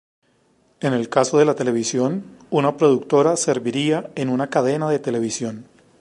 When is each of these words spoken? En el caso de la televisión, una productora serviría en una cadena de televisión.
En 0.79 0.93
el 0.93 1.09
caso 1.09 1.37
de 1.37 1.45
la 1.45 1.53
televisión, 1.53 2.23
una 2.49 2.75
productora 2.75 3.37
serviría 3.37 4.09
en 4.15 4.29
una 4.29 4.49
cadena 4.49 4.89
de 4.89 4.97
televisión. 4.97 5.67